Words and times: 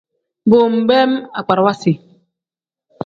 Bo 0.49 0.59
nbeem 0.75 1.11
agbarawa 1.39 1.73
si. 1.81 1.93